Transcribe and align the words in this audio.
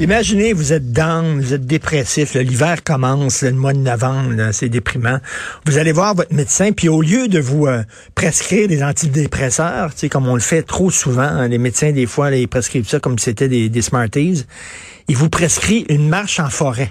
Imaginez, 0.00 0.52
vous 0.52 0.72
êtes 0.72 0.90
down, 0.90 1.40
vous 1.40 1.54
êtes 1.54 1.66
dépressif, 1.66 2.34
l'hiver 2.34 2.82
commence, 2.82 3.42
le 3.42 3.52
mois 3.52 3.72
de 3.72 3.78
novembre, 3.78 4.50
c'est 4.50 4.68
déprimant. 4.68 5.20
Vous 5.66 5.78
allez 5.78 5.92
voir 5.92 6.16
votre 6.16 6.34
médecin, 6.34 6.72
puis 6.72 6.88
au 6.88 7.00
lieu 7.00 7.28
de 7.28 7.38
vous 7.38 7.68
euh, 7.68 7.84
prescrire 8.16 8.66
des 8.66 8.82
antidépresseurs, 8.82 9.92
comme 10.10 10.26
on 10.26 10.34
le 10.34 10.40
fait 10.40 10.62
trop 10.62 10.90
souvent, 10.90 11.22
hein, 11.22 11.46
les 11.46 11.58
médecins 11.58 11.92
des 11.92 12.06
fois, 12.06 12.30
les 12.30 12.40
ils 12.40 12.48
prescrivent 12.48 12.88
ça 12.88 12.98
comme 12.98 13.20
si 13.20 13.26
c'était 13.26 13.48
des, 13.48 13.68
des 13.68 13.82
Smarties, 13.82 14.44
ils 15.06 15.16
vous 15.16 15.30
prescrivent 15.30 15.86
une 15.88 16.08
marche 16.08 16.40
en 16.40 16.50
forêt. 16.50 16.90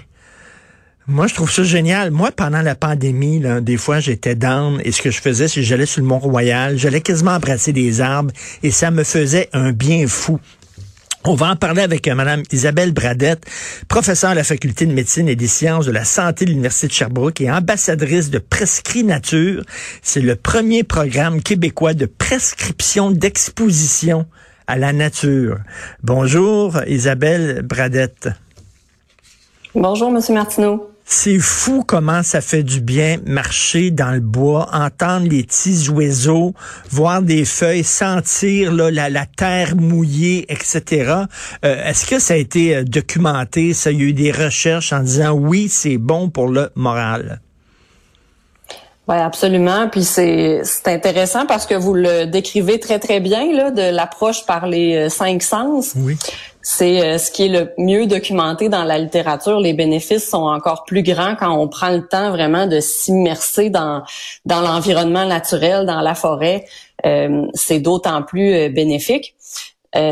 Moi, 1.06 1.26
je 1.26 1.34
trouve 1.34 1.52
ça 1.52 1.62
génial. 1.62 2.10
Moi, 2.10 2.30
pendant 2.34 2.62
la 2.62 2.74
pandémie, 2.74 3.38
là, 3.38 3.60
des 3.60 3.76
fois, 3.76 4.00
j'étais 4.00 4.34
down 4.34 4.80
et 4.82 4.92
ce 4.92 5.02
que 5.02 5.10
je 5.10 5.20
faisais, 5.20 5.46
c'est 5.46 5.60
que 5.60 5.66
j'allais 5.66 5.84
sur 5.84 6.00
le 6.00 6.06
Mont-Royal, 6.06 6.78
j'allais 6.78 7.02
quasiment 7.02 7.32
embrasser 7.32 7.74
des 7.74 8.00
arbres 8.00 8.32
et 8.62 8.70
ça 8.70 8.90
me 8.90 9.04
faisait 9.04 9.50
un 9.52 9.72
bien 9.72 10.06
fou. 10.08 10.40
On 11.26 11.34
va 11.36 11.50
en 11.50 11.56
parler 11.56 11.80
avec 11.80 12.06
euh, 12.06 12.14
Mme 12.14 12.42
Isabelle 12.52 12.92
Bradette, 12.92 13.46
professeure 13.88 14.30
à 14.30 14.34
la 14.34 14.44
Faculté 14.44 14.84
de 14.84 14.92
médecine 14.92 15.26
et 15.26 15.36
des 15.36 15.46
sciences 15.46 15.86
de 15.86 15.90
la 15.90 16.04
santé 16.04 16.44
de 16.44 16.50
l'Université 16.50 16.88
de 16.88 16.92
Sherbrooke 16.92 17.40
et 17.40 17.50
ambassadrice 17.50 18.28
de 18.28 18.38
Prescrit 18.38 19.04
Nature. 19.04 19.64
C'est 20.02 20.20
le 20.20 20.36
premier 20.36 20.84
programme 20.84 21.40
québécois 21.40 21.94
de 21.94 22.04
prescription 22.04 23.10
d'exposition 23.10 24.26
à 24.66 24.76
la 24.76 24.92
nature. 24.92 25.60
Bonjour, 26.02 26.78
Isabelle 26.86 27.62
Bradette. 27.62 28.28
Bonjour, 29.74 30.10
Monsieur 30.10 30.34
Martineau. 30.34 30.93
C'est 31.06 31.38
fou 31.38 31.84
comment 31.86 32.22
ça 32.22 32.40
fait 32.40 32.62
du 32.62 32.80
bien 32.80 33.18
marcher 33.26 33.90
dans 33.90 34.10
le 34.10 34.20
bois, 34.20 34.68
entendre 34.72 35.28
les 35.28 35.44
petits 35.44 35.88
oiseaux, 35.90 36.54
voir 36.90 37.20
des 37.20 37.44
feuilles, 37.44 37.84
sentir 37.84 38.72
la, 38.72 39.10
la, 39.10 39.26
terre 39.26 39.76
mouillée, 39.76 40.46
etc. 40.50 41.24
Euh, 41.64 41.84
est-ce 41.84 42.06
que 42.06 42.18
ça 42.18 42.34
a 42.34 42.36
été 42.38 42.74
euh, 42.74 42.84
documenté? 42.84 43.74
Ça, 43.74 43.90
il 43.90 44.00
y 44.00 44.02
a 44.02 44.06
eu 44.06 44.12
des 44.14 44.32
recherches 44.32 44.92
en 44.94 45.00
disant 45.00 45.32
oui, 45.32 45.68
c'est 45.68 45.98
bon 45.98 46.30
pour 46.30 46.48
le 46.48 46.70
moral. 46.74 47.40
Oui, 49.06 49.16
absolument. 49.16 49.88
Puis 49.88 50.04
c'est 50.04 50.62
intéressant 50.86 51.44
parce 51.44 51.66
que 51.66 51.74
vous 51.74 51.92
le 51.92 52.24
décrivez 52.24 52.80
très 52.80 52.98
très 52.98 53.20
bien 53.20 53.52
là, 53.52 53.70
de 53.70 53.94
l'approche 53.94 54.46
par 54.46 54.66
les 54.66 54.96
euh, 54.96 55.08
cinq 55.10 55.42
sens. 55.42 55.92
Oui. 55.96 56.16
C'est 56.66 57.04
euh, 57.04 57.18
ce 57.18 57.30
qui 57.30 57.44
est 57.44 57.48
le 57.48 57.72
mieux 57.76 58.06
documenté 58.06 58.70
dans 58.70 58.84
la 58.84 58.98
littérature. 58.98 59.60
Les 59.60 59.74
bénéfices 59.74 60.26
sont 60.26 60.46
encore 60.46 60.84
plus 60.84 61.02
grands 61.02 61.36
quand 61.36 61.54
on 61.54 61.68
prend 61.68 61.90
le 61.90 62.08
temps 62.08 62.30
vraiment 62.30 62.66
de 62.66 62.80
s'immerser 62.80 63.68
dans 63.68 64.02
dans 64.46 64.62
l'environnement 64.62 65.26
naturel, 65.26 65.84
dans 65.84 66.00
la 66.00 66.14
forêt. 66.14 66.64
Euh, 67.04 67.46
c'est 67.52 67.80
d'autant 67.80 68.22
plus 68.22 68.54
euh, 68.54 68.68
bénéfique. 68.70 69.34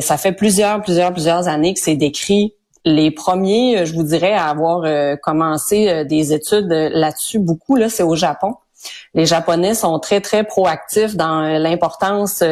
ça 0.01 0.17
fait 0.19 0.33
plusieurs, 0.33 0.83
plusieurs, 0.83 1.13
plusieurs 1.13 1.49
années 1.49 1.73
que 1.73 1.81
c'est 1.81 1.97
décrit. 1.97 2.55
Les 2.85 3.11
premiers, 3.11 3.87
je 3.87 3.95
vous 3.95 4.03
dirais, 4.03 4.35
à 4.35 4.47
avoir 4.49 4.85
commencé 5.21 6.05
des 6.05 6.33
études 6.33 6.71
là-dessus 6.71 7.39
beaucoup, 7.39 7.77
là, 7.77 7.89
c'est 7.89 8.03
au 8.03 8.15
Japon 8.15 8.55
les 9.15 9.27
Japonais 9.27 9.75
sont 9.75 9.99
très, 10.01 10.21
très 10.21 10.43
proactifs 10.45 11.15
dans 11.15 11.43
l'importance 11.59 12.43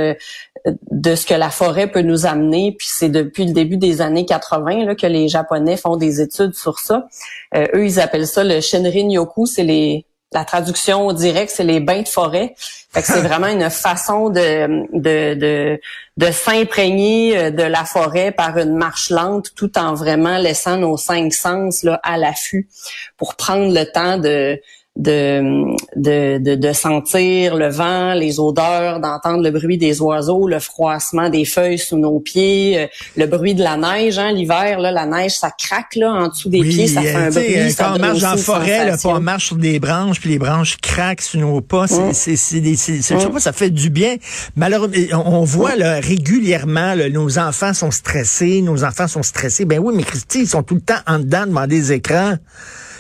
de 0.91 1.15
ce 1.15 1.27
que 1.27 1.35
la 1.35 1.51
forêt 1.51 1.87
peut 1.87 2.03
nous 2.03 2.27
amener. 2.27 2.75
Puis 2.79 2.89
c'est 2.91 3.09
depuis 3.09 3.47
le 3.47 3.53
début 3.53 3.77
des 3.77 4.01
années 4.01 4.27
80 4.27 4.85
là, 4.85 4.95
que 4.95 5.07
les 5.07 5.29
Japonais 5.29 5.77
font 5.77 5.97
des 5.97 6.21
études 6.21 6.55
sur 6.55 6.79
ça. 6.79 7.07
Euh, 7.55 7.67
eux, 7.75 7.87
ils 7.87 8.01
appellent 8.01 8.27
ça 8.27 8.45
le 8.45 8.61
Shinrin-yoku. 8.61 9.47
C'est 9.47 9.65
les 9.65 10.07
la 10.33 10.45
traduction 10.45 11.13
directe, 11.13 11.53
c'est 11.55 11.65
les 11.65 11.81
bains 11.81 12.03
de 12.03 12.09
forêt. 12.09 12.55
Fait 12.93 13.01
que 13.03 13.09
c'est 13.09 13.21
vraiment 13.29 13.49
une 13.49 13.69
façon 13.69 14.31
de, 14.31 14.87
de, 14.97 15.35
de, 15.35 15.81
de 16.17 16.31
s'imprégner 16.31 17.37
euh, 17.37 17.51
de 17.51 17.63
la 17.63 17.85
forêt 17.85 18.31
par 18.31 18.57
une 18.59 18.77
marche 18.77 19.11
lente, 19.11 19.49
tout 19.57 19.77
en 19.77 19.95
vraiment 19.95 20.39
laissant 20.39 20.77
nos 20.77 20.97
cinq 20.97 21.33
sens 21.33 21.83
là, 21.83 22.01
à 22.05 22.17
l'affût 22.17 22.69
pour 23.17 23.35
prendre 23.35 23.75
le 23.75 23.85
temps 23.91 24.19
de, 24.19 24.61
de, 24.97 25.77
de, 25.97 26.57
de, 26.57 26.73
sentir 26.73 27.55
le 27.55 27.69
vent, 27.69 28.13
les 28.15 28.41
odeurs, 28.41 29.01
d'entendre 29.01 29.43
le 29.43 29.51
bruit 29.51 29.79
des 29.79 30.03
oiseaux, 30.03 30.49
le 30.49 30.59
froissement 30.59 31.31
des 31.31 31.45
feuilles 31.45 31.79
sous 31.79 31.97
nos 31.97 32.19
pieds, 32.19 32.79
euh, 32.79 32.87
le 33.17 33.27
bruit 33.27 33.55
de 33.55 33.63
la 33.63 33.77
neige. 33.77 34.19
Hein, 34.19 34.33
L'hiver, 34.33 34.81
là, 34.81 34.91
la 34.91 35.07
neige, 35.07 35.33
ça 35.33 35.51
craque 35.57 35.95
là, 35.95 36.13
en 36.13 36.29
dessous 36.29 36.49
des 36.49 36.63
pieds, 36.63 36.89
ça 36.89 37.03
fait 37.03 37.15
un 37.15 37.31
bruit. 37.31 37.57
Euh, 37.57 37.71
quand 37.79 37.95
on 37.95 37.99
marche 37.99 38.25
en 38.25 38.37
forêt, 38.37 38.87
là, 38.87 38.97
on 39.05 39.21
marche 39.21 39.47
sur 39.47 39.57
des 39.57 39.79
branches, 39.79 40.21
puis 40.21 40.31
les 40.31 40.39
branches 40.39 40.77
craquent 40.79 41.23
sur 41.23 41.41
nos 41.41 41.61
pas. 41.61 41.87
C'est, 41.87 42.09
mm. 42.09 42.13
c'est, 42.13 42.37
c'est, 42.37 42.97
je 42.97 43.01
sais 43.01 43.15
mm. 43.15 43.33
pas, 43.33 43.41
ça 43.41 43.53
fait 43.53 43.71
du 43.71 43.91
bien. 43.91 44.17
Malheureusement, 44.57 45.23
on 45.25 45.45
voit 45.45 45.77
mm. 45.77 45.79
là, 45.79 46.01
régulièrement, 46.01 46.95
nos 47.11 47.39
enfants 47.39 47.73
sont 47.75 47.93
stressés, 47.93 48.61
nos 48.61 48.85
enfants 48.85 49.07
sont 49.09 49.23
stressés. 49.23 49.65
Ben 49.65 49.79
oui, 49.79 49.95
mais 49.97 50.03
Christy, 50.03 50.41
ils 50.41 50.49
sont 50.49 50.65
tout 50.65 50.75
le 50.75 50.81
temps 50.81 51.01
en 51.07 51.21
dedans 51.21 51.47
devant 51.47 51.69
des 51.69 51.93
écrans. 51.93 52.35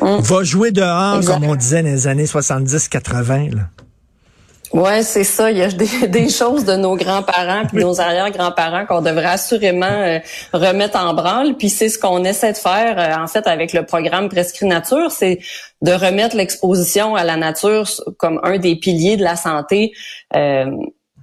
On 0.00 0.20
Va 0.20 0.42
jouer 0.42 0.70
dehors, 0.70 1.20
comme 1.24 1.44
on 1.44 1.54
disait 1.54 1.82
dans 1.82 1.88
les 1.88 2.06
années 2.06 2.24
70-80. 2.24 3.50
Ouais, 4.72 5.02
c'est 5.02 5.24
ça. 5.24 5.50
Il 5.50 5.58
y 5.58 5.62
a 5.62 5.68
des, 6.06 6.28
choses 6.28 6.64
de 6.64 6.76
nos 6.76 6.94
grands-parents 6.94 7.66
puis 7.66 7.82
nos 7.82 8.00
arrière-grands-parents 8.00 8.86
qu'on 8.86 9.02
devrait 9.02 9.24
assurément 9.24 9.86
euh, 9.86 10.20
remettre 10.52 10.98
en 10.98 11.12
branle. 11.12 11.56
Puis 11.56 11.70
c'est 11.70 11.88
ce 11.88 11.98
qu'on 11.98 12.24
essaie 12.24 12.52
de 12.52 12.58
faire 12.58 12.98
euh, 12.98 13.22
en 13.22 13.26
fait 13.26 13.46
avec 13.46 13.72
le 13.72 13.84
programme 13.84 14.28
Prescrit 14.28 14.66
Nature, 14.66 15.10
c'est 15.10 15.40
de 15.82 15.92
remettre 15.92 16.36
l'exposition 16.36 17.16
à 17.16 17.24
la 17.24 17.36
nature 17.36 17.88
comme 18.16 18.38
un 18.44 18.58
des 18.58 18.76
piliers 18.76 19.16
de 19.16 19.24
la 19.24 19.34
santé. 19.34 19.92
Euh, 20.36 20.66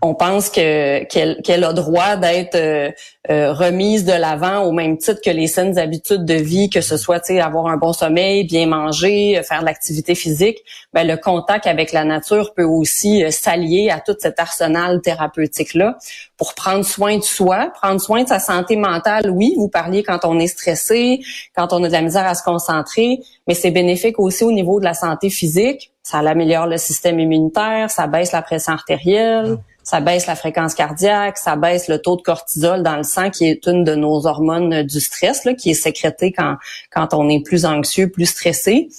on 0.01 0.13
pense 0.13 0.49
que 0.49 1.03
qu'elle 1.05 1.63
a 1.63 1.73
droit 1.73 2.17
d'être 2.17 2.55
euh, 2.55 2.91
euh, 3.31 3.51
remise 3.51 4.05
de 4.05 4.13
l'avant 4.13 4.59
au 4.63 4.71
même 4.71 4.97
titre 4.97 5.21
que 5.25 5.31
les 5.31 5.47
saines 5.47 5.79
habitudes 5.79 6.23
de 6.23 6.35
vie, 6.35 6.69
que 6.69 6.81
ce 6.81 6.97
soit 6.97 7.27
avoir 7.31 7.65
un 7.67 7.77
bon 7.77 7.93
sommeil, 7.93 8.45
bien 8.45 8.67
manger, 8.67 9.39
euh, 9.39 9.43
faire 9.43 9.61
de 9.61 9.65
l'activité 9.65 10.13
physique. 10.13 10.59
Ben, 10.93 11.07
le 11.07 11.17
contact 11.17 11.65
avec 11.65 11.93
la 11.93 12.03
nature 12.03 12.53
peut 12.53 12.63
aussi 12.63 13.23
s'allier 13.31 13.89
à 13.89 13.99
tout 13.99 14.15
cet 14.19 14.39
arsenal 14.39 15.01
thérapeutique 15.01 15.73
là 15.73 15.97
pour 16.37 16.53
prendre 16.53 16.85
soin 16.85 17.17
de 17.17 17.23
soi, 17.23 17.71
prendre 17.73 17.99
soin 17.99 18.23
de 18.23 18.27
sa 18.27 18.39
santé 18.39 18.75
mentale. 18.75 19.31
Oui, 19.31 19.55
vous 19.57 19.67
parliez 19.69 20.03
quand 20.03 20.19
on 20.25 20.37
est 20.37 20.47
stressé, 20.47 21.21
quand 21.55 21.73
on 21.73 21.83
a 21.83 21.87
de 21.87 21.93
la 21.93 22.03
misère 22.03 22.27
à 22.27 22.35
se 22.35 22.43
concentrer, 22.43 23.19
mais 23.47 23.55
c'est 23.55 23.71
bénéfique 23.71 24.19
aussi 24.19 24.43
au 24.43 24.51
niveau 24.51 24.79
de 24.79 24.85
la 24.85 24.93
santé 24.93 25.31
physique. 25.31 25.91
Ça 26.03 26.19
améliore 26.19 26.67
le 26.67 26.77
système 26.77 27.19
immunitaire, 27.19 27.89
ça 27.89 28.05
baisse 28.05 28.31
la 28.31 28.43
pression 28.43 28.73
artérielle. 28.73 29.57
Ça 29.87 30.01
baisse 30.01 30.27
la 30.27 30.35
fréquence 30.35 30.75
cardiaque, 30.75 31.37
ça 31.37 31.55
baisse 31.55 31.87
le 31.87 32.01
taux 32.01 32.17
de 32.17 32.21
cortisol 32.21 32.83
dans 32.83 32.97
le 32.97 33.03
sang, 33.03 33.29
qui 33.29 33.45
est 33.45 33.65
une 33.67 33.85
de 33.85 33.95
nos 33.95 34.27
hormones 34.27 34.83
du 34.83 34.99
stress, 34.99 35.45
là, 35.45 35.53
qui 35.53 35.69
est 35.69 35.75
sécrétée 35.75 36.33
quand, 36.33 36.57
quand 36.91 37.13
on 37.13 37.29
est 37.29 37.39
plus 37.39 37.63
anxieux, 37.63 38.09
plus 38.09 38.25
stressé. 38.25 38.89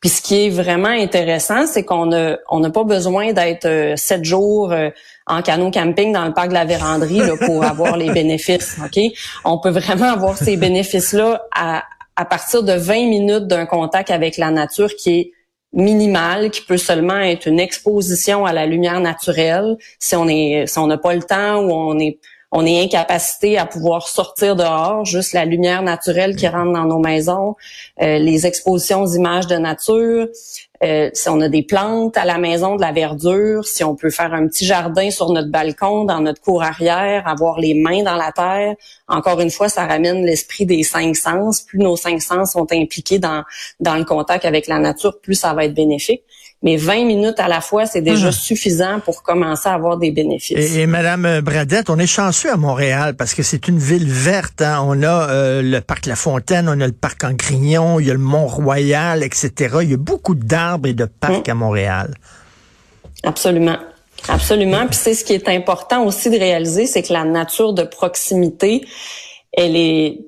Puis 0.00 0.08
ce 0.08 0.20
qui 0.20 0.46
est 0.46 0.50
vraiment 0.50 0.88
intéressant, 0.88 1.68
c'est 1.68 1.84
qu'on 1.84 2.06
n'a 2.06 2.38
on 2.50 2.58
n'a 2.58 2.70
pas 2.70 2.82
besoin 2.82 3.32
d'être 3.32 3.66
euh, 3.66 3.94
sept 3.94 4.24
jours 4.24 4.72
euh, 4.72 4.90
en 5.28 5.40
canot 5.40 5.70
camping 5.70 6.12
dans 6.12 6.24
le 6.24 6.32
parc 6.32 6.48
de 6.48 6.54
la 6.54 6.64
Vérandrie 6.64 7.18
là, 7.18 7.36
pour 7.36 7.62
avoir 7.72 7.96
les 7.96 8.10
bénéfices. 8.10 8.76
Ok, 8.84 9.00
on 9.44 9.58
peut 9.60 9.70
vraiment 9.70 10.10
avoir 10.10 10.36
ces 10.36 10.56
bénéfices-là 10.56 11.46
à, 11.54 11.84
à 12.16 12.24
partir 12.24 12.64
de 12.64 12.72
20 12.72 12.94
minutes 13.06 13.46
d'un 13.46 13.66
contact 13.66 14.10
avec 14.10 14.36
la 14.36 14.50
nature 14.50 14.96
qui 14.96 15.10
est 15.12 15.32
minimale 15.74 16.50
qui 16.50 16.62
peut 16.62 16.76
seulement 16.76 17.18
être 17.18 17.46
une 17.46 17.60
exposition 17.60 18.46
à 18.46 18.52
la 18.52 18.64
lumière 18.64 19.00
naturelle 19.00 19.76
si 19.98 20.14
on 20.16 20.28
est 20.28 20.66
si 20.66 20.78
on 20.78 20.86
n'a 20.86 20.98
pas 20.98 21.14
le 21.14 21.22
temps 21.22 21.58
ou 21.58 21.72
on 21.72 21.98
est 21.98 22.18
on 22.56 22.64
est 22.64 22.80
incapacité 22.84 23.58
à 23.58 23.66
pouvoir 23.66 24.06
sortir 24.06 24.54
dehors, 24.54 25.04
juste 25.04 25.32
la 25.32 25.44
lumière 25.44 25.82
naturelle 25.82 26.36
qui 26.36 26.46
rentre 26.46 26.72
dans 26.72 26.84
nos 26.84 27.00
maisons, 27.00 27.56
euh, 28.00 28.18
les 28.18 28.46
expositions 28.46 29.04
d'images 29.04 29.48
de 29.48 29.56
nature, 29.56 30.28
euh, 30.84 31.10
si 31.14 31.28
on 31.28 31.40
a 31.40 31.48
des 31.48 31.62
plantes 31.62 32.16
à 32.16 32.24
la 32.24 32.38
maison, 32.38 32.76
de 32.76 32.80
la 32.80 32.92
verdure, 32.92 33.66
si 33.66 33.82
on 33.82 33.96
peut 33.96 34.10
faire 34.10 34.34
un 34.34 34.46
petit 34.46 34.66
jardin 34.66 35.10
sur 35.10 35.30
notre 35.32 35.50
balcon, 35.50 36.04
dans 36.04 36.20
notre 36.20 36.40
cour 36.40 36.62
arrière, 36.62 37.26
avoir 37.26 37.58
les 37.58 37.74
mains 37.74 38.02
dans 38.02 38.16
la 38.16 38.32
terre. 38.32 38.74
Encore 39.08 39.40
une 39.40 39.50
fois, 39.50 39.68
ça 39.68 39.86
ramène 39.86 40.24
l'esprit 40.24 40.66
des 40.66 40.82
cinq 40.82 41.16
sens. 41.16 41.62
Plus 41.62 41.78
nos 41.78 41.96
cinq 41.96 42.20
sens 42.20 42.52
sont 42.52 42.66
impliqués 42.72 43.18
dans, 43.18 43.44
dans 43.80 43.96
le 43.96 44.04
contact 44.04 44.44
avec 44.44 44.66
la 44.66 44.78
nature, 44.78 45.20
plus 45.20 45.34
ça 45.34 45.54
va 45.54 45.64
être 45.64 45.74
bénéfique 45.74 46.22
mais 46.64 46.76
20 46.76 47.04
minutes 47.04 47.38
à 47.38 47.46
la 47.46 47.60
fois, 47.60 47.84
c'est 47.84 48.00
déjà 48.00 48.28
ah. 48.28 48.32
suffisant 48.32 48.98
pour 49.00 49.22
commencer 49.22 49.68
à 49.68 49.74
avoir 49.74 49.98
des 49.98 50.10
bénéfices. 50.10 50.76
Et, 50.76 50.86
Madame 50.86 51.40
Bradette, 51.42 51.90
on 51.90 51.98
est 51.98 52.06
chanceux 52.06 52.50
à 52.50 52.56
Montréal 52.56 53.14
parce 53.16 53.34
que 53.34 53.42
c'est 53.42 53.68
une 53.68 53.78
ville 53.78 54.10
verte. 54.10 54.62
Hein. 54.62 54.82
On 54.82 55.02
a 55.02 55.28
euh, 55.28 55.62
le 55.62 55.80
parc 55.82 56.06
La 56.06 56.16
Fontaine, 56.16 56.66
on 56.68 56.80
a 56.80 56.86
le 56.86 56.92
parc 56.92 57.22
en 57.22 57.32
Grignon, 57.32 58.00
il 58.00 58.06
y 58.06 58.10
a 58.10 58.14
le 58.14 58.18
Mont-Royal, 58.18 59.22
etc. 59.22 59.76
Il 59.82 59.90
y 59.90 59.94
a 59.94 59.98
beaucoup 59.98 60.34
d'arbres 60.34 60.88
et 60.88 60.94
de 60.94 61.04
parcs 61.04 61.48
mm. 61.48 61.50
à 61.50 61.54
Montréal. 61.54 62.14
Absolument. 63.22 63.76
Absolument. 64.28 64.86
Puis 64.86 64.96
c'est 64.96 65.14
ce 65.14 65.22
qui 65.22 65.34
est 65.34 65.48
important 65.50 66.04
aussi 66.06 66.30
de 66.30 66.38
réaliser, 66.38 66.86
c'est 66.86 67.02
que 67.02 67.12
la 67.12 67.24
nature 67.24 67.74
de 67.74 67.82
proximité, 67.82 68.86
elle 69.52 69.76
est 69.76 70.18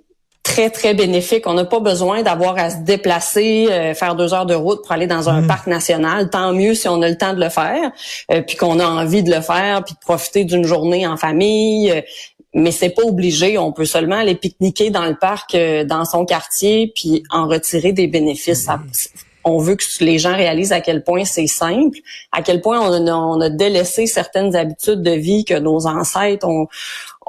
très, 0.46 0.70
très 0.70 0.94
bénéfique. 0.94 1.46
On 1.48 1.54
n'a 1.54 1.64
pas 1.64 1.80
besoin 1.80 2.22
d'avoir 2.22 2.56
à 2.56 2.70
se 2.70 2.76
déplacer, 2.76 3.66
euh, 3.68 3.94
faire 3.94 4.14
deux 4.14 4.32
heures 4.32 4.46
de 4.46 4.54
route 4.54 4.80
pour 4.82 4.92
aller 4.92 5.08
dans 5.08 5.28
un 5.28 5.40
mm. 5.40 5.46
parc 5.48 5.66
national. 5.66 6.30
Tant 6.30 6.52
mieux 6.52 6.74
si 6.74 6.88
on 6.88 7.02
a 7.02 7.08
le 7.08 7.18
temps 7.18 7.34
de 7.34 7.40
le 7.40 7.48
faire, 7.48 7.90
euh, 8.30 8.42
puis 8.42 8.56
qu'on 8.56 8.78
a 8.78 8.86
envie 8.86 9.24
de 9.24 9.34
le 9.34 9.40
faire, 9.40 9.82
puis 9.84 9.94
de 9.94 9.98
profiter 9.98 10.44
d'une 10.44 10.64
journée 10.64 11.04
en 11.04 11.16
famille. 11.16 11.90
Euh, 11.90 12.00
mais 12.54 12.70
c'est 12.70 12.90
pas 12.90 13.02
obligé. 13.02 13.58
On 13.58 13.72
peut 13.72 13.84
seulement 13.84 14.16
aller 14.16 14.36
pique-niquer 14.36 14.90
dans 14.90 15.04
le 15.04 15.16
parc, 15.16 15.54
dans 15.84 16.04
son 16.06 16.24
quartier, 16.24 16.90
puis 16.94 17.22
en 17.30 17.48
retirer 17.48 17.92
des 17.92 18.06
bénéfices. 18.06 18.66
on 19.44 19.58
veut 19.58 19.74
que 19.74 19.84
les 20.00 20.18
gens 20.18 20.34
réalisent 20.34 20.72
à 20.72 20.80
quel 20.80 21.04
point 21.04 21.26
c'est 21.26 21.48
simple, 21.48 21.98
à 22.32 22.40
quel 22.40 22.62
point 22.62 22.80
on 22.80 23.06
a, 23.06 23.12
on 23.12 23.40
a, 23.42 23.50
délaissé 23.50 24.06
certaines 24.06 24.56
habitudes 24.56 25.02
de 25.02 25.10
vie 25.10 25.44
que 25.44 25.58
nos 25.58 25.86
ancêtres 25.86 26.48
ont, 26.48 26.66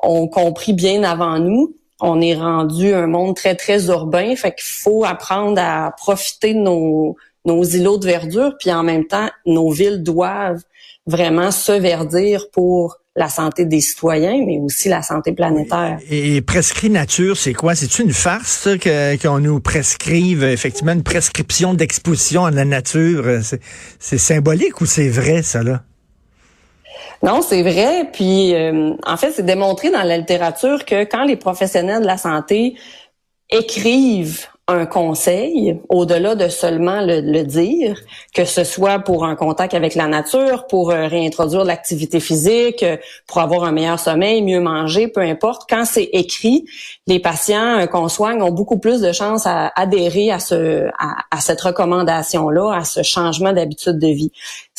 ont 0.02 0.28
compris 0.30 0.72
bien 0.72 1.04
avant 1.04 1.40
nous 1.40 1.74
on 2.00 2.22
est 2.22 2.36
rendu 2.36 2.94
un 2.94 3.08
monde 3.08 3.36
très, 3.36 3.56
très 3.56 3.88
urbain. 3.88 4.36
Fait 4.36 4.52
qu'il 4.52 4.66
faut 4.66 5.04
apprendre 5.04 5.60
à 5.62 5.94
profiter 5.98 6.54
de 6.54 6.60
nos, 6.60 7.16
îlots 7.46 7.98
de 7.98 8.06
verdure. 8.06 8.56
Puis 8.60 8.72
en 8.72 8.84
même 8.84 9.06
temps, 9.06 9.30
nos 9.46 9.72
villes 9.72 10.04
doivent 10.04 10.62
vraiment 11.06 11.52
se 11.52 11.72
verdir 11.72 12.50
pour 12.52 12.98
la 13.16 13.30
santé 13.30 13.66
des 13.66 13.82
citoyens, 13.82 14.44
mais 14.46 14.60
aussi 14.60 14.90
la 14.90 15.02
santé 15.02 15.32
planétaire. 15.32 15.98
Et 16.08 16.40
prescrit 16.42 16.92
nature, 16.92 17.36
c'est 17.36 17.54
quoi? 17.54 17.74
C'est 17.74 17.98
une 17.98 18.14
farce 18.14 18.70
qu'on 19.20 19.40
nous 19.40 19.60
prescrive 19.60 20.44
effectivement 20.44 20.92
une 20.92 21.02
prescription 21.02 21.74
d'exposition 21.74 22.46
à 22.46 22.52
la 22.52 22.64
nature? 22.64 23.26
C'est 24.00 24.20
symbolique 24.20 24.82
ou 24.82 24.86
c'est 24.86 25.10
vrai, 25.10 25.42
ça 25.42 25.64
là? 25.64 25.82
Non, 27.24 27.42
c'est 27.42 27.64
vrai. 27.64 28.10
Puis, 28.12 28.54
euh, 28.54 28.94
en 29.06 29.18
fait, 29.18 29.32
c'est 29.32 29.46
démontré 29.46 29.90
dans 29.90 30.04
la 30.04 30.18
littérature 30.18 30.86
que 30.86 31.04
quand 31.04 31.24
les 31.24 31.36
professionnels 31.36 32.02
de 32.02 32.08
la 32.08 32.18
santé 32.18 32.76
écrivent 33.50 34.48
un 34.70 34.86
conseil, 34.86 35.80
au-delà 35.88 36.36
de 36.36 36.50
seulement 36.50 37.00
le, 37.00 37.44
dire, 37.44 37.98
que 38.36 38.44
ce 38.44 38.66
soit 38.66 39.00
pour 39.00 39.24
un 39.24 39.36
contact 39.38 39.74
avec 39.74 39.96
la 39.96 40.08
nature, 40.08 40.68
pour 40.68 40.92
euh, 40.92 41.08
réintroduire 41.08 41.64
l'activité 41.64 42.20
physique, 42.20 42.84
euh, 42.84 42.98
pour 43.28 43.40
avoir 43.40 43.64
un 43.64 43.72
meilleur 43.72 43.98
sommeil, 43.98 44.42
mieux 44.42 44.60
manger, 44.60 45.08
peu 45.08 45.22
importe. 45.22 45.70
Quand 45.70 45.86
c'est 45.86 46.10
écrit, 46.12 46.66
les 47.08 47.20
patients 47.20 47.88
qu'on 47.88 48.10
soigne 48.10 48.42
ont 48.42 48.52
beaucoup 48.52 48.78
plus 48.78 49.00
de 49.00 49.14
chances 49.14 49.46
à 49.46 49.72
adhérer 49.78 50.32
à 50.32 50.40
ce 50.40 50.90
à, 51.00 51.40
cette 51.40 51.62
recommandation-là, 51.62 52.74
à 52.74 52.84
ce 52.84 53.04
changement 53.04 53.54
d'habitude 53.54 54.00
de 54.00 54.08
vie. 54.08 54.32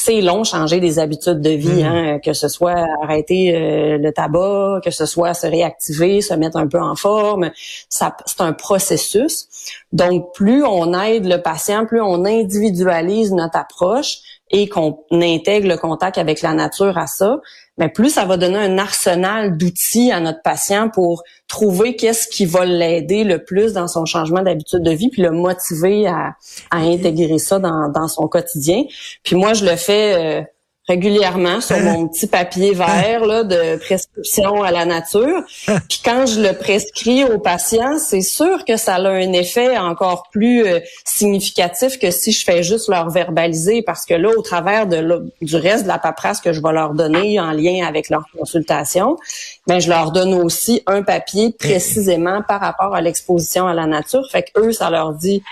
C'est 0.08 0.22
long 0.22 0.42
changer 0.42 0.80
des 0.80 0.98
habitudes 0.98 1.42
de 1.42 1.50
vie, 1.50 1.82
mmh. 1.82 1.86
hein, 1.86 2.18
que 2.24 2.32
ce 2.32 2.48
soit 2.48 2.86
arrêter 3.02 3.98
le 3.98 4.10
tabac, 4.10 4.80
que 4.82 4.90
ce 4.90 5.04
soit 5.04 5.34
se 5.34 5.46
réactiver, 5.46 6.22
se 6.22 6.32
mettre 6.32 6.56
un 6.56 6.66
peu 6.66 6.80
en 6.80 6.96
forme. 6.96 7.50
Ça, 7.90 8.16
c'est 8.24 8.40
un 8.40 8.54
processus. 8.54 9.48
Donc, 9.92 10.32
plus 10.32 10.64
on 10.64 10.98
aide 10.98 11.26
le 11.26 11.42
patient, 11.42 11.84
plus 11.84 12.00
on 12.00 12.24
individualise 12.24 13.32
notre 13.32 13.58
approche 13.58 14.20
et 14.50 14.66
qu'on 14.66 14.98
intègre 15.12 15.68
le 15.68 15.76
contact 15.76 16.16
avec 16.16 16.40
la 16.40 16.54
nature 16.54 16.96
à 16.96 17.06
ça, 17.06 17.42
mais 17.78 17.88
plus 17.88 18.10
ça 18.10 18.24
va 18.24 18.36
donner 18.36 18.58
un 18.58 18.78
arsenal 18.78 19.56
d'outils 19.56 20.10
à 20.12 20.20
notre 20.20 20.42
patient 20.42 20.90
pour 20.90 21.22
trouver 21.46 21.96
qu'est-ce 21.96 22.28
qui 22.28 22.44
va 22.44 22.64
l'aider 22.64 23.24
le 23.24 23.42
plus 23.42 23.72
dans 23.72 23.88
son 23.88 24.04
changement 24.04 24.42
d'habitude 24.42 24.82
de 24.82 24.90
vie, 24.90 25.08
puis 25.08 25.22
le 25.22 25.30
motiver 25.30 26.06
à, 26.06 26.36
intégrer 26.70 27.38
ça 27.38 27.58
dans, 27.58 27.88
dans, 27.88 28.08
son 28.08 28.28
quotidien. 28.28 28.84
Puis 29.22 29.36
moi, 29.36 29.54
je 29.54 29.64
le 29.64 29.76
fais... 29.76 30.40
Euh, 30.40 30.44
régulièrement 30.88 31.60
sur 31.60 31.78
mon 31.80 32.08
petit 32.08 32.26
papier 32.26 32.72
vert 32.72 33.26
là, 33.26 33.44
de 33.44 33.76
prescription 33.76 34.62
à 34.62 34.70
la 34.70 34.84
nature. 34.84 35.42
Puis 35.66 36.00
quand 36.04 36.26
je 36.26 36.40
le 36.40 36.54
prescris 36.54 37.24
aux 37.24 37.38
patients, 37.38 37.98
c'est 37.98 38.22
sûr 38.22 38.64
que 38.64 38.76
ça 38.76 38.94
a 38.94 39.08
un 39.08 39.32
effet 39.32 39.76
encore 39.76 40.28
plus 40.32 40.66
euh, 40.66 40.80
significatif 41.04 41.98
que 41.98 42.10
si 42.10 42.32
je 42.32 42.44
fais 42.44 42.62
juste 42.62 42.88
leur 42.88 43.10
verbaliser, 43.10 43.82
parce 43.82 44.06
que 44.06 44.14
là, 44.14 44.30
au 44.36 44.42
travers 44.42 44.86
de 44.86 45.30
du 45.42 45.56
reste 45.56 45.84
de 45.84 45.88
la 45.88 45.98
paperasse 45.98 46.40
que 46.40 46.52
je 46.52 46.62
vais 46.62 46.72
leur 46.72 46.94
donner 46.94 47.38
en 47.38 47.52
lien 47.52 47.86
avec 47.86 48.08
leur 48.08 48.24
consultation, 48.36 49.16
ben 49.66 49.80
je 49.80 49.88
leur 49.88 50.12
donne 50.12 50.34
aussi 50.34 50.82
un 50.86 51.02
papier 51.02 51.52
précisément 51.58 52.42
par 52.46 52.60
rapport 52.60 52.94
à 52.94 53.00
l'exposition 53.00 53.66
à 53.66 53.74
la 53.74 53.86
nature. 53.86 54.22
Fait 54.30 54.42
que 54.42 54.60
eux, 54.60 54.72
ça 54.72 54.90
leur 54.90 55.12
dit, 55.12 55.42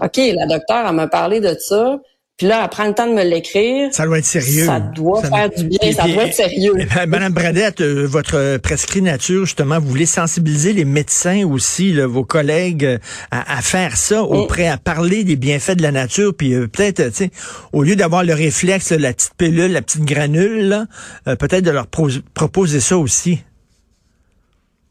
OK, 0.00 0.16
la 0.16 0.46
docteure, 0.46 0.86
elle 0.88 0.94
m'a 0.94 1.06
parlé 1.06 1.40
de 1.40 1.56
ça 1.58 1.98
puis 2.42 2.48
là, 2.48 2.62
elle 2.64 2.70
prend 2.70 2.88
le 2.88 2.92
temps 2.92 3.06
de 3.06 3.12
me 3.12 3.22
l'écrire. 3.22 3.94
Ça 3.94 4.04
doit 4.04 4.18
être 4.18 4.24
sérieux. 4.24 4.66
Ça 4.66 4.80
doit 4.80 5.22
faire 5.22 5.48
du 5.48 5.62
bien, 5.62 5.92
ça 5.92 6.08
doit 6.08 6.24
être 6.24 6.34
sérieux. 6.34 6.74
Madame 7.06 7.32
Bradette, 7.32 7.80
euh, 7.80 8.04
votre 8.04 8.56
prescrit 8.56 9.00
nature, 9.00 9.44
justement, 9.44 9.78
vous 9.78 9.86
voulez 9.86 10.06
sensibiliser 10.06 10.72
les 10.72 10.84
médecins 10.84 11.46
aussi, 11.46 11.94
vos 12.00 12.24
collègues, 12.24 12.84
euh, 12.84 12.98
à, 13.30 13.62
faire 13.62 13.96
ça, 13.96 14.22
mm. 14.22 14.24
auprès, 14.24 14.66
à 14.66 14.76
parler 14.76 15.22
des 15.22 15.36
bienfaits 15.36 15.76
de 15.76 15.82
la 15.82 15.92
nature, 15.92 16.34
puis 16.36 16.52
euh, 16.52 16.66
peut-être, 16.66 17.10
tu 17.10 17.14
sais, 17.14 17.30
au 17.72 17.84
lieu 17.84 17.94
d'avoir 17.94 18.24
le 18.24 18.34
réflexe, 18.34 18.90
la 18.90 19.12
petite 19.12 19.34
pilule, 19.34 19.70
la 19.70 19.82
petite 19.82 20.04
granule, 20.04 20.88
peut-être 21.24 21.62
de 21.62 21.70
leur 21.70 21.86
proposer 21.86 22.80
ça 22.80 22.98
aussi. 22.98 23.38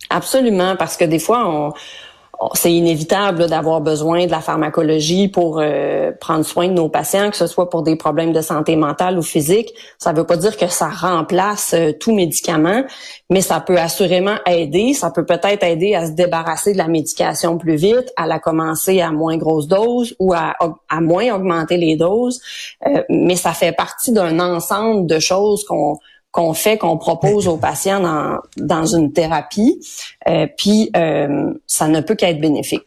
Absolument, 0.10 0.78
parce 0.78 0.96
que 0.96 1.04
des 1.04 1.20
fois, 1.20 1.50
on 1.50 1.74
c'est 2.54 2.74
inévitable 2.74 3.48
d'avoir 3.48 3.82
besoin 3.82 4.26
de 4.26 4.32
la 4.32 4.42
pharmacologie 4.42 5.28
pour 5.28 5.60
euh, 5.60 6.12
prendre 6.20 6.44
soin 6.44 6.68
de 6.68 6.74
nos 6.74 6.90
patients, 6.90 7.30
que 7.30 7.38
ce 7.38 7.46
soit 7.46 7.70
pour 7.70 7.84
des 7.84 7.96
problèmes 7.96 8.34
de 8.34 8.42
santé 8.42 8.76
mentale 8.76 9.18
ou 9.20 9.22
physique. 9.22 9.74
Ça 10.00 10.12
ne 10.12 10.18
veut 10.18 10.26
pas 10.26 10.38
dire 10.38 10.58
que 10.58 10.68
ça 10.68 10.90
remplace 10.90 11.74
euh, 11.74 11.92
tout 11.92 12.14
médicament, 12.14 12.84
mais 13.30 13.42
ça 13.42 13.60
peut 13.60 13.78
assurément 13.78 14.38
aider. 14.48 14.94
Ça 14.94 15.12
peut 15.12 15.26
peut-être 15.26 15.64
aider 15.64 15.94
à 15.94 16.08
se 16.08 16.12
débarrasser 16.12 16.74
de 16.74 16.78
la 16.80 16.88
médication 16.88 17.58
plus 17.58 17.76
vite, 17.76 18.12
à 18.18 18.26
la 18.26 18.40
commencer 18.40 19.02
à 19.02 19.12
moins 19.12 19.38
grosse 19.38 19.68
dose 19.68 20.16
ou 20.20 20.34
à, 20.34 20.56
moins 21.00 21.34
augmenter 21.36 21.78
les 21.78 21.96
doses. 21.96 22.42
Euh, 22.88 23.04
mais 23.10 23.36
ça 23.36 23.54
fait 23.54 23.72
partie 23.72 24.12
d'un 24.12 24.40
ensemble 24.40 25.06
de 25.06 25.20
choses 25.20 25.64
qu'on 25.64 25.98
qu'on 26.32 26.54
fait, 26.54 26.78
qu'on 26.78 26.98
propose 26.98 27.48
aux 27.48 27.58
patients 27.58 28.00
dans, 28.00 28.40
dans 28.58 28.86
une 28.86 29.12
thérapie, 29.12 29.80
euh, 30.28 30.48
puis 30.58 30.90
euh, 30.96 31.54
ça 31.68 31.88
ne 31.88 32.02
peut 32.02 32.16
qu'être 32.16 32.40
bénéfique. 32.40 32.86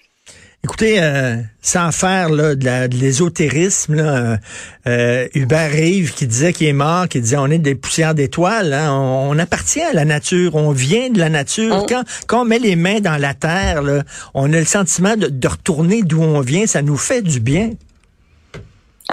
Écoutez, 0.65 0.97
euh, 0.99 1.37
sans 1.61 1.93
faire 1.93 2.31
là, 2.31 2.55
de 2.55 2.97
l'ésotérisme, 2.97 4.39
euh, 4.87 5.29
Hubert 5.35 5.71
Rive 5.71 6.15
qui 6.15 6.27
disait 6.27 6.55
qu'il 6.55 6.69
est 6.69 6.73
mort, 6.73 7.07
qui 7.07 7.21
disait 7.21 7.37
on 7.37 7.49
est 7.49 7.59
des 7.59 7.75
poussières 7.75 8.15
d'étoiles, 8.15 8.73
hein, 8.73 8.91
on, 8.91 9.39
appartient 9.39 9.83
à 9.83 9.93
la 9.93 10.07
nature, 10.07 10.55
on 10.55 10.71
vient 10.71 11.11
de 11.11 11.19
la 11.19 11.29
nature. 11.29 11.81
Oh. 11.83 11.87
Quand, 11.87 12.05
quand 12.27 12.43
on 12.43 12.45
met 12.47 12.59
les 12.59 12.77
mains 12.77 13.01
dans 13.01 13.21
la 13.21 13.35
terre, 13.35 13.83
là, 13.83 14.05
on 14.33 14.51
a 14.55 14.59
le 14.59 14.65
sentiment 14.65 15.19
de, 15.19 15.27
de 15.27 15.49
retourner 15.49 16.03
d'où 16.03 16.23
on 16.23 16.41
vient, 16.41 16.67
ça 16.67 16.81
nous 16.81 16.97
fait 16.97 17.21
du 17.21 17.41
bien. 17.41 17.73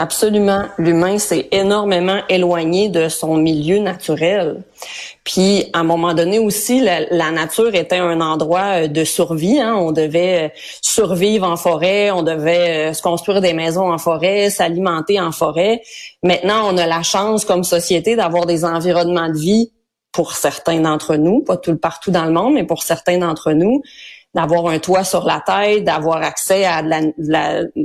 Absolument. 0.02 0.64
L'humain 0.80 1.20
s'est 1.20 1.48
énormément 1.52 2.22
éloigné 2.28 2.90
de 2.90 3.08
son 3.08 3.38
milieu 3.38 3.78
naturel. 3.78 4.64
Puis, 5.24 5.66
à 5.74 5.82
un 5.82 5.84
moment 5.84 6.16
donné 6.16 6.40
aussi, 6.40 6.82
la, 6.82 7.30
nature 7.30 7.76
était 7.76 8.00
un 8.00 8.20
endroit 8.20 8.86
euh, 8.86 8.88
de 8.88 9.04
survie. 9.04 9.62
Hein. 9.62 9.76
On 9.76 9.92
devait 9.92 10.46
euh, 10.46 10.50
survivre 10.82 11.48
en 11.48 11.56
forêt, 11.56 12.10
on 12.10 12.24
devait 12.24 12.90
euh, 12.90 12.94
se 12.94 13.04
construire 13.04 13.42
des 13.42 13.54
maisons 13.54 13.94
en 13.94 14.00
forêt, 14.00 14.50
s'alimenter 14.50 15.22
en 15.22 15.32
forêt. 15.32 15.84
Maintenant, 16.24 16.74
on 16.74 16.80
a 16.80 16.88
la 16.88 17.04
chance 17.04 17.46
comme 17.46 17.64
société 17.64 18.16
d'avoir 18.16 18.48
des 18.48 18.66
environnements 18.66 19.30
de 19.30 19.38
vie 19.38 19.72
pour 20.12 20.34
certains 20.34 20.80
d'entre 20.80 21.16
nous, 21.16 21.42
pas 21.42 21.58
tout 21.58 21.78
partout 21.78 22.10
dans 22.10 22.26
le 22.26 22.32
monde, 22.32 22.56
mais 22.56 22.64
pour 22.64 22.82
certains 22.82 23.20
d'entre 23.20 23.52
nous, 23.52 23.84
d'avoir 24.34 24.68
un 24.68 24.80
toit 24.80 25.04
sur 25.04 25.26
la 25.26 25.44
tête, 25.46 25.84
d'avoir 25.84 26.24
accès 26.24 26.64
à 26.64 26.82
de 26.82 26.90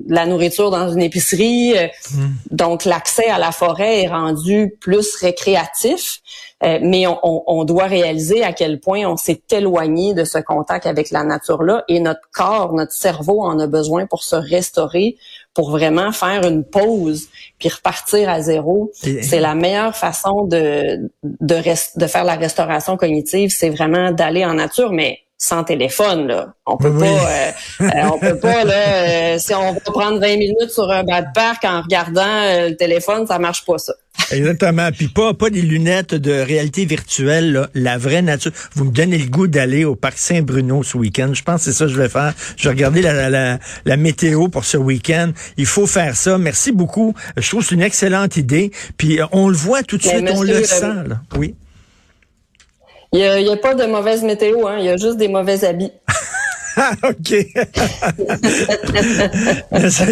la, 0.09 0.27
nourriture 0.27 0.71
dans 0.71 0.89
une 0.93 1.03
épicerie. 1.03 1.77
Euh, 1.77 1.89
hmm. 2.13 2.29
Donc, 2.53 2.85
l'accès 2.85 3.29
à 3.29 3.39
la 3.39 3.51
forêt 3.51 4.03
est 4.03 4.09
rendu 4.09 4.77
plus 4.81 5.17
récréatif, 5.17 6.21
euh, 6.63 6.79
mais 6.83 7.07
on, 7.09 7.19
on, 7.23 7.65
doit 7.65 7.87
réaliser 7.87 8.45
à 8.45 8.53
quel 8.53 8.79
point 8.79 9.05
on 9.07 9.17
s'est 9.17 9.43
éloigné 9.51 10.15
de 10.15 10.25
ce 10.25 10.39
contact 10.39 10.87
avec 10.87 11.11
la 11.11 11.25
nature-là 11.25 11.85
et 11.89 11.99
notre 11.99 12.21
corps, 12.33 12.73
notre 12.73 12.93
cerveau 12.93 13.43
en 13.43 13.59
a 13.59 13.67
besoin 13.67 14.07
pour 14.07 14.23
se 14.23 14.37
restaurer, 14.37 15.17
pour 15.53 15.71
vraiment 15.71 16.13
faire 16.13 16.47
une 16.47 16.65
pause 16.65 17.27
puis 17.59 17.69
repartir 17.71 18.29
à 18.29 18.41
zéro. 18.41 18.93
C'est 18.95 19.41
la 19.41 19.55
meilleure 19.55 19.97
façon 19.97 20.45
de, 20.45 21.11
de, 21.25 21.99
de 21.99 22.07
faire 22.07 22.25
la 22.25 22.37
restauration 22.37 22.97
cognitive, 22.97 23.51
c'est 23.51 23.71
vraiment 23.71 24.13
d'aller 24.13 24.45
en 24.45 24.55
nature, 24.55 24.93
mais 24.93 25.19
sans 25.39 25.65
téléphone 25.65 26.27
là. 26.27 26.55
On 26.65 26.77
peut 26.77 26.93
pas 26.97 27.05
euh, 27.05 27.51
euh, 27.83 27.87
on 28.13 28.19
peut 28.19 28.39
pas 28.39 28.65
là 28.65 29.35
euh, 29.35 29.39
si 29.39 29.55
on 29.55 29.75
va 29.75 29.81
prendre 29.81 30.19
20 30.19 30.37
minutes 30.39 30.71
sur 30.71 30.91
un 30.91 31.05
bas 31.05 31.23
de 31.23 31.29
parc 31.35 31.65
en 31.65 31.83
regardant 31.83 32.23
le 32.25 32.75
téléphone, 32.75 33.27
ça 33.27 33.39
marche 33.39 33.65
pas 33.67 33.77
ça. 33.79 33.93
Exactement. 34.33 34.89
Puis 34.93 35.09
pas 35.09 35.35
pas 35.35 35.51
des 35.51 35.61
lunettes 35.61 36.15
de 36.15 36.33
réalité 36.33 36.87
virtuelle, 36.87 37.69
la 37.75 37.99
vraie 37.99 38.23
nature. 38.23 38.51
Vous 38.75 38.87
me 38.87 38.91
donnez 38.91 39.19
le 39.19 39.29
goût 39.29 39.47
d'aller 39.47 39.85
au 39.85 39.95
parc 39.95 40.17
Saint-Bruno 40.17 40.83
ce 40.83 40.97
week-end. 40.97 41.31
Je 41.35 41.43
pense 41.43 41.65
que 41.65 41.71
c'est 41.71 41.77
ça 41.77 41.85
que 41.85 41.93
je 41.93 42.01
vais 42.01 42.09
faire. 42.09 42.33
Je 42.57 42.65
vais 42.65 42.75
regarder 42.75 43.03
la, 43.03 43.29
la, 43.29 43.59
la, 43.85 43.97
météo 43.97 44.49
pour 44.49 44.65
ce 44.65 44.79
week-end. 44.79 45.33
Il 45.59 45.67
faut 45.67 45.87
faire 45.87 46.17
ça. 46.17 46.39
Merci 46.39 46.73
beaucoup. 46.73 47.15
Je 47.37 47.47
trouve 47.47 47.61
que 47.61 47.69
c'est 47.69 47.75
une 47.75 47.83
excellente 47.83 48.39
idée. 48.39 48.71
Puis 48.97 49.21
on 49.33 49.49
le 49.49 49.57
voit 49.57 49.83
tout 49.83 49.99
de 49.99 50.03
suite, 50.03 50.29
on 50.33 50.43
le 50.43 50.65
sent. 50.65 51.05
Là. 51.07 51.21
Oui. 51.37 51.55
Il 53.13 53.21
n'y 53.21 53.49
a, 53.49 53.57
pas 53.57 53.75
de 53.75 53.85
mauvaise 53.85 54.23
météo, 54.23 54.67
hein. 54.67 54.77
il 54.79 54.85
y 54.85 54.89
a 54.89 54.97
juste 54.97 55.17
des 55.17 55.29
mauvais 55.29 55.65
habits. 55.65 55.93
Ah, 56.77 56.93
OK. 57.09 57.35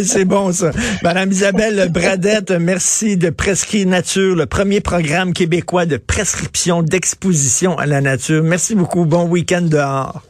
C'est 0.07 0.25
bon, 0.25 0.51
ça. 0.53 0.71
Madame 1.03 1.31
Isabelle 1.31 1.91
Bradette, 1.91 2.53
merci 2.53 3.17
de 3.19 3.29
Prescrire 3.31 3.87
Nature, 3.87 4.35
le 4.35 4.47
premier 4.47 4.81
programme 4.81 5.35
québécois 5.35 5.85
de 5.85 5.99
prescription 5.99 6.83
d'exposition 6.83 7.79
à 7.79 7.85
la 7.85 8.01
nature. 8.01 8.43
Merci 8.43 8.75
beaucoup. 8.75 9.05
Bon 9.05 9.25
week-end 9.25 9.63
dehors. 9.63 10.23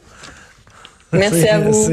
Merci, 1.13 1.47
à 1.47 1.59
vous. 1.59 1.89